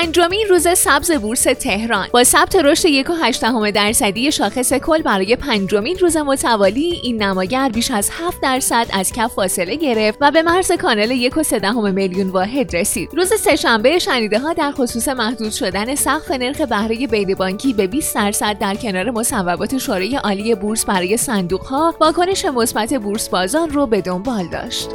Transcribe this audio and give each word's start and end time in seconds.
پنجمین 0.00 0.46
روز 0.50 0.68
سبز 0.78 1.12
بورس 1.12 1.42
تهران. 1.42 2.08
با 2.12 2.24
ثبت 2.24 2.56
رشد 2.56 2.88
1.8 2.88 3.72
درصدی 3.74 4.32
شاخص 4.32 4.72
کل 4.72 5.02
برای 5.02 5.36
پنجمین 5.36 5.98
روز 5.98 6.16
متوالی 6.16 7.00
این 7.02 7.22
نماگر 7.22 7.68
بیش 7.68 7.90
از 7.90 8.10
7 8.12 8.40
درصد 8.42 8.86
از 8.92 9.12
کف 9.12 9.34
فاصله 9.34 9.76
گرفت 9.76 10.18
و 10.20 10.30
به 10.30 10.42
مرز 10.42 10.72
کانال 10.72 11.30
1.3 11.30 11.54
میلیون 11.94 12.30
واحد 12.30 12.76
رسید. 12.76 13.14
روز 13.14 13.32
سهشنبه 13.40 13.98
شنیده 13.98 14.38
ها 14.38 14.52
در 14.52 14.72
خصوص 14.72 15.08
محدود 15.08 15.52
شدن 15.52 15.94
سقف 15.94 16.30
نرخ 16.30 16.60
بهره 16.60 17.06
بین 17.06 17.34
بانکی 17.34 17.72
به 17.72 17.86
20 17.86 18.14
درصد 18.14 18.58
در 18.58 18.74
کنار 18.74 19.10
مصوبات 19.10 19.78
شورای 19.78 20.16
عالی 20.16 20.54
بورس 20.54 20.84
برای 20.84 21.16
صندوق 21.16 21.62
ها 21.62 21.94
واکنش 22.00 22.44
مثبت 22.44 22.94
بورس 22.94 23.28
بازار 23.28 23.68
رو 23.68 23.86
به 23.86 24.00
دنبال 24.00 24.48
داشت. 24.48 24.88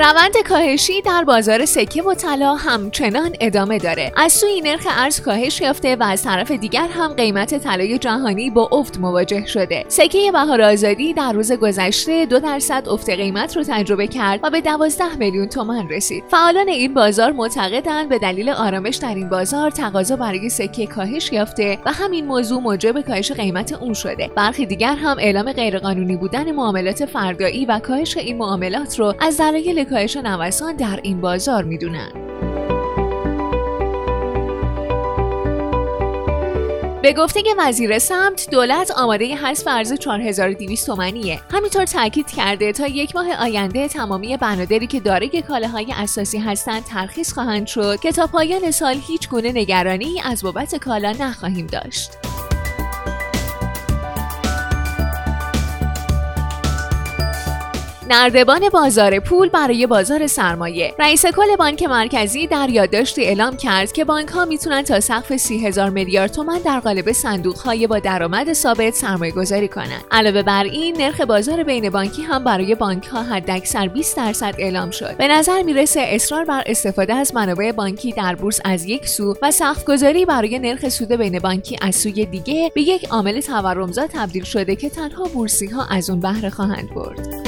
روند 0.00 0.36
کاهشی 0.48 1.02
در 1.02 1.24
بازار 1.24 1.64
سکه 1.64 2.02
و 2.02 2.14
طلا 2.14 2.54
همچنان 2.54 3.36
ادامه 3.40 3.78
داره. 3.78 4.12
از 4.16 4.32
سوی 4.32 4.60
نرخ 4.60 4.86
ارز 4.90 5.20
کاهش 5.20 5.60
یافته 5.60 5.96
و 5.96 6.02
از 6.02 6.22
طرف 6.22 6.50
دیگر 6.50 6.88
هم 6.88 7.14
قیمت 7.14 7.58
طلای 7.58 7.98
جهانی 7.98 8.50
با 8.50 8.68
افت 8.72 8.98
مواجه 8.98 9.46
شده. 9.46 9.84
سکه 9.88 10.32
بهار 10.32 10.62
آزادی 10.62 11.12
در 11.12 11.32
روز 11.32 11.52
گذشته 11.52 12.26
دو 12.26 12.38
درصد 12.38 12.88
افت 12.88 13.10
قیمت 13.10 13.56
رو 13.56 13.64
تجربه 13.68 14.06
کرد 14.06 14.40
و 14.42 14.50
به 14.50 14.60
12 14.60 15.16
میلیون 15.16 15.48
تومان 15.48 15.88
رسید. 15.88 16.24
فعالان 16.30 16.68
این 16.68 16.94
بازار 16.94 17.32
معتقدند 17.32 18.08
به 18.08 18.18
دلیل 18.18 18.50
آرامش 18.50 18.96
در 18.96 19.14
این 19.14 19.28
بازار 19.28 19.70
تقاضا 19.70 20.16
برای 20.16 20.48
سکه 20.48 20.86
کاهش 20.86 21.32
یافته 21.32 21.78
و 21.86 21.92
همین 21.92 22.26
موضوع 22.26 22.60
موجب 22.60 23.00
کاهش 23.00 23.32
قیمت 23.32 23.72
اون 23.72 23.94
شده. 23.94 24.30
برخی 24.36 24.66
دیگر 24.66 24.94
هم 24.94 25.16
اعلام 25.18 25.52
غیرقانونی 25.52 26.16
بودن 26.16 26.52
معاملات 26.52 27.04
فردایی 27.04 27.66
و 27.66 27.78
کاهش 27.78 28.16
این 28.16 28.36
معاملات 28.36 28.98
رو 28.98 29.14
از 29.20 29.36
دلایل 29.36 29.89
کاهش 29.90 30.16
نوسان 30.16 30.76
در 30.76 31.00
این 31.02 31.20
بازار 31.20 31.64
می‌دونن. 31.64 32.30
به 37.02 37.12
گفته 37.12 37.40
وزیر 37.58 37.98
سمت 37.98 38.48
دولت 38.50 38.90
آماده 38.90 39.36
حذف 39.36 39.66
ارز 39.66 39.92
4200 39.92 40.86
تومانیه 40.86 41.40
همینطور 41.50 41.84
تاکید 41.84 42.26
کرده 42.26 42.72
تا 42.72 42.86
یک 42.86 43.16
ماه 43.16 43.32
آینده 43.32 43.88
تمامی 43.88 44.36
بنادری 44.36 44.86
که 44.86 45.00
دارای 45.00 45.42
کالاهای 45.48 45.86
اساسی 45.96 46.38
هستند 46.38 46.84
ترخیص 46.84 47.32
خواهند 47.32 47.66
شد 47.66 48.00
که 48.00 48.12
تا 48.12 48.26
پایان 48.26 48.70
سال 48.70 48.96
هیچ 49.06 49.28
گونه 49.28 49.52
نگرانی 49.52 50.20
از 50.24 50.42
بابت 50.42 50.76
کالا 50.76 51.12
نخواهیم 51.20 51.66
داشت 51.66 52.29
نردبان 58.12 58.68
بازار 58.68 59.20
پول 59.20 59.48
برای 59.48 59.86
بازار 59.86 60.26
سرمایه. 60.26 60.94
رئیس 60.98 61.26
کل 61.26 61.56
بانک 61.58 61.82
مرکزی 61.82 62.46
در 62.46 62.68
یادداشتی 62.68 63.24
اعلام 63.24 63.56
کرد 63.56 63.92
که 63.92 64.04
بانک 64.04 64.28
ها 64.28 64.44
می‌تونن 64.44 64.82
تا 64.82 65.00
سقف 65.00 65.36
30 65.36 65.66
هزار 65.66 65.90
میلیارد 65.90 66.32
تومان 66.32 66.58
در 66.58 66.80
قالب 66.80 67.12
صندوق 67.12 67.58
های 67.58 67.86
با 67.86 67.98
درآمد 67.98 68.52
ثابت 68.52 68.94
سرمایه 68.94 69.32
گذاری 69.32 69.68
کنند 69.68 70.04
علاوه 70.10 70.42
بر 70.42 70.64
این 70.64 70.96
نرخ 70.96 71.20
بازار 71.20 71.62
بین 71.62 71.90
بانکی 71.90 72.22
هم 72.22 72.44
برای 72.44 72.74
بانک 72.74 73.06
ها 73.06 73.22
حداکثر 73.22 73.88
20 73.88 74.16
درصد 74.16 74.54
اعلام 74.58 74.90
شد. 74.90 75.16
به 75.16 75.28
نظر 75.28 75.62
می‌رسه 75.62 76.00
اصرار 76.00 76.44
بر 76.44 76.62
استفاده 76.66 77.14
از 77.14 77.34
منابع 77.34 77.72
بانکی 77.72 78.12
در 78.12 78.34
بورس 78.34 78.60
از 78.64 78.84
یک 78.84 79.08
سو 79.08 79.34
و 79.42 79.50
سقف 79.50 79.84
گذاری 79.84 80.24
برای 80.24 80.58
نرخ 80.58 80.88
سود 80.88 81.12
بین 81.12 81.38
بانکی 81.38 81.78
از 81.82 81.96
سوی 81.96 82.26
دیگه 82.26 82.72
به 82.74 82.82
یک 82.82 83.08
عامل 83.10 83.40
تورمزا 83.40 84.06
تبدیل 84.06 84.44
شده 84.44 84.76
که 84.76 84.90
تنها 84.90 85.24
بورسی 85.24 85.66
ها 85.66 85.86
از 85.90 86.10
اون 86.10 86.20
بهره 86.20 86.50
خواهند 86.50 86.94
برد. 86.94 87.39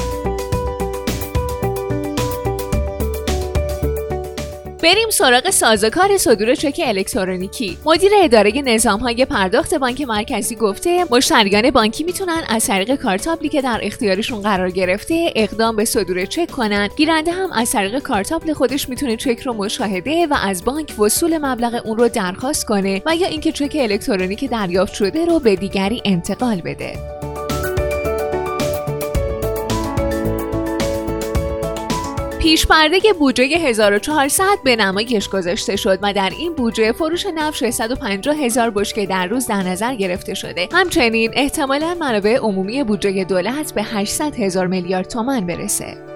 بریم 4.82 5.10
سراغ 5.10 5.50
سازوکار 5.50 6.16
صدور 6.16 6.54
چک 6.54 6.80
الکترونیکی. 6.84 7.78
مدیر 7.84 8.12
اداره 8.22 8.62
نظام 8.64 9.00
های 9.00 9.24
پرداخت 9.24 9.74
بانک 9.74 10.00
مرکزی 10.00 10.56
گفته 10.56 11.04
مشتریان 11.10 11.70
بانکی 11.70 12.04
می‌تونن 12.04 12.42
از 12.48 12.66
طریق 12.66 12.94
کارتابلی 12.94 13.48
که 13.48 13.62
در 13.62 13.80
اختیارشون 13.82 14.42
قرار 14.42 14.70
گرفته 14.70 15.32
اقدام 15.36 15.76
به 15.76 15.84
صدور 15.84 16.24
چک 16.24 16.50
کنن. 16.50 16.88
گیرنده 16.96 17.32
هم 17.32 17.52
از 17.52 17.72
طریق 17.72 17.98
کارتابل 17.98 18.52
خودش 18.52 18.88
می‌تونه 18.88 19.16
چک 19.16 19.40
رو 19.40 19.52
مشاهده 19.52 20.26
و 20.26 20.34
از 20.42 20.64
بانک 20.64 20.98
وصول 20.98 21.38
مبلغ 21.38 21.86
اون 21.86 21.98
رو 21.98 22.08
درخواست 22.08 22.66
کنه 22.66 23.02
و 23.06 23.16
یا 23.16 23.28
اینکه 23.28 23.52
چک 23.52 23.76
الکترونیکی 23.80 24.48
دریافت 24.48 24.94
شده 24.94 25.24
رو 25.24 25.38
به 25.38 25.56
دیگری 25.56 26.02
انتقال 26.04 26.60
بده. 26.60 27.11
پیش 32.42 32.66
پرده 32.66 32.98
بودجه 33.18 33.44
1400 33.44 34.44
به 34.64 34.76
نمایش 34.76 35.28
گذاشته 35.28 35.76
شد 35.76 35.98
و 36.02 36.12
در 36.12 36.30
این 36.38 36.54
بودجه 36.54 36.92
فروش 36.92 37.26
نفت 37.34 37.56
650 37.56 38.36
هزار 38.36 38.70
بشکه 38.70 39.06
در 39.06 39.26
روز 39.26 39.46
در 39.46 39.62
نظر 39.62 39.94
گرفته 39.94 40.34
شده. 40.34 40.68
همچنین 40.72 41.30
احتمالا 41.34 41.94
منابع 41.94 42.36
عمومی 42.36 42.84
بودجه 42.84 43.24
دولت 43.24 43.74
به 43.74 43.82
800 43.82 44.34
هزار 44.34 44.66
میلیارد 44.66 45.08
تومان 45.08 45.46
برسه. 45.46 46.11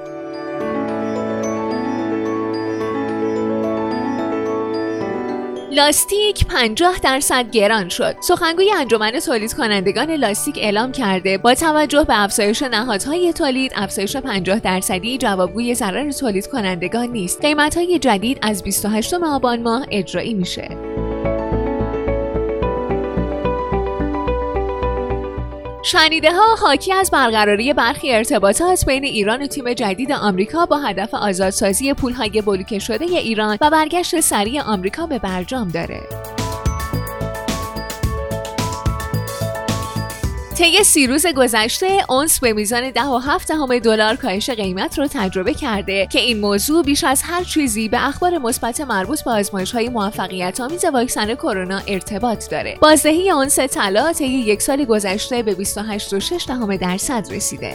لاستیک 5.76 6.46
50 6.46 6.98
درصد 7.02 7.50
گران 7.50 7.88
شد. 7.88 8.16
سخنگوی 8.20 8.72
انجمن 8.72 9.10
تولید 9.10 9.54
کنندگان 9.54 10.10
لاستیک 10.10 10.58
اعلام 10.58 10.92
کرده 10.92 11.38
با 11.38 11.54
توجه 11.54 12.04
به 12.04 12.22
افزایش 12.22 12.62
نهادهای 12.62 13.32
تولید 13.32 13.72
افزایش 13.74 14.16
50 14.16 14.60
درصدی 14.60 15.18
جوابگوی 15.18 15.74
ضرر 15.74 16.12
تولید 16.12 16.46
کنندگان 16.46 17.08
نیست. 17.08 17.40
قیمت‌های 17.40 17.98
جدید 17.98 18.38
از 18.42 18.62
28 18.62 19.14
آبان 19.14 19.62
ماه 19.62 19.86
اجرایی 19.90 20.34
میشه. 20.34 20.68
شنیده 25.86 26.32
ها 26.32 26.54
حاکی 26.54 26.92
از 26.92 27.10
برقراری 27.10 27.72
برخی 27.72 28.12
ارتباطات 28.12 28.86
بین 28.86 29.04
ایران 29.04 29.42
و 29.42 29.46
تیم 29.46 29.72
جدید 29.72 30.12
آمریکا 30.12 30.66
با 30.66 30.78
هدف 30.78 31.14
آزادسازی 31.14 31.94
پولهای 31.94 32.42
بلوکه 32.42 32.78
شده 32.78 33.04
ایران 33.04 33.58
و 33.60 33.70
برگشت 33.70 34.20
سریع 34.20 34.62
آمریکا 34.62 35.06
به 35.06 35.18
برجام 35.18 35.68
داره. 35.68 36.25
طی 40.58 40.84
سی 40.84 41.06
روز 41.06 41.26
گذشته 41.26 42.04
اونس 42.08 42.40
به 42.40 42.52
میزان 42.52 42.90
10.7 42.92 43.50
همه 43.50 43.80
دلار 43.80 44.16
کاهش 44.16 44.50
قیمت 44.50 44.98
رو 44.98 45.06
تجربه 45.06 45.54
کرده 45.54 46.06
که 46.06 46.20
این 46.20 46.40
موضوع 46.40 46.82
بیش 46.82 47.04
از 47.04 47.22
هر 47.24 47.44
چیزی 47.44 47.88
به 47.88 48.08
اخبار 48.08 48.38
مثبت 48.38 48.80
مربوط 48.80 49.24
به 49.24 49.30
آزمایش 49.30 49.72
های 49.72 49.88
موفقیت 49.88 50.60
آمیز 50.60 50.84
واکسن 50.84 51.34
کرونا 51.34 51.80
ارتباط 51.88 52.50
داره. 52.50 52.78
بازدهی 52.80 53.30
اونس 53.30 53.58
طلا 53.58 54.12
طی 54.12 54.26
یک 54.26 54.62
سال 54.62 54.84
گذشته 54.84 55.42
به 55.42 55.54
28.6 55.54 56.80
درصد 56.80 57.26
رسیده. 57.30 57.74